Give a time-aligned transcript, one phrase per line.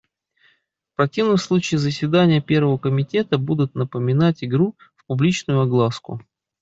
[0.81, 6.19] В противном случае заседания Первого комитета будут напоминать игру в публичную огласку.